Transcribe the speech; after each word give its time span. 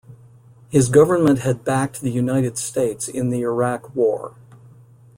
His 0.71 0.89
government 0.89 1.41
had 1.41 1.63
backed 1.63 2.01
the 2.01 2.09
United 2.09 2.57
States 2.57 3.07
in 3.07 3.29
the 3.29 3.41
Iraq 3.41 3.95
war. 3.95 4.33